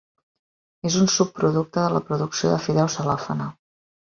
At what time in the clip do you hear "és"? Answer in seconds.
0.89-0.95